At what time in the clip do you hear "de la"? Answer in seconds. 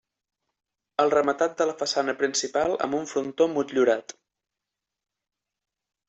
1.59-1.75